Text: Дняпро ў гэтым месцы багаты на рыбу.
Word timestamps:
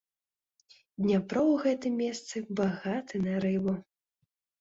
Дняпро 1.03 1.41
ў 1.51 1.59
гэтым 1.65 1.93
месцы 2.05 2.41
багаты 2.61 3.21
на 3.27 3.35
рыбу. 3.45 3.75